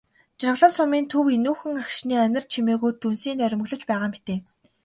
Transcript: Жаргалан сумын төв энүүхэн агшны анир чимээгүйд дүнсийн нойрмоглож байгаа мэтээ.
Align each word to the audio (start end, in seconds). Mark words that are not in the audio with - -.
Жаргалан 0.41 0.73
сумын 0.77 1.05
төв 1.11 1.25
энүүхэн 1.35 1.73
агшны 1.83 2.15
анир 2.25 2.43
чимээгүйд 2.51 2.97
дүнсийн 3.01 3.39
нойрмоглож 3.39 3.83
байгаа 3.89 4.09
мэтээ. 4.11 4.39